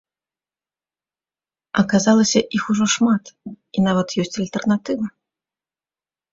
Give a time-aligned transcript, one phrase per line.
[1.83, 3.23] Аказалася, іх ужо шмат,
[3.77, 5.07] і нават ёсць альтэрнатыва.